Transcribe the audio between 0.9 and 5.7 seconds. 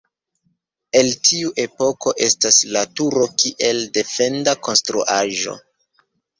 El tiu epoko estas la turo kiel defenda konstruaĵo.